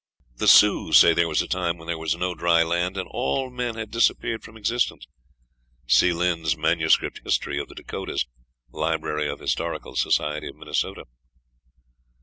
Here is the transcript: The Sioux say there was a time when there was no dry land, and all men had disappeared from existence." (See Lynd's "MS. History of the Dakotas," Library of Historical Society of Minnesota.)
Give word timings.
The 0.37 0.47
Sioux 0.47 0.93
say 0.93 1.13
there 1.13 1.27
was 1.27 1.43
a 1.43 1.47
time 1.47 1.77
when 1.77 1.85
there 1.85 1.95
was 1.99 2.15
no 2.15 2.33
dry 2.33 2.63
land, 2.63 2.97
and 2.97 3.07
all 3.11 3.51
men 3.51 3.75
had 3.75 3.91
disappeared 3.91 4.41
from 4.41 4.57
existence." 4.57 5.05
(See 5.85 6.11
Lynd's 6.11 6.57
"MS. 6.57 6.97
History 7.23 7.59
of 7.59 7.67
the 7.69 7.75
Dakotas," 7.75 8.25
Library 8.71 9.29
of 9.29 9.39
Historical 9.39 9.95
Society 9.95 10.47
of 10.47 10.55
Minnesota.) 10.55 11.05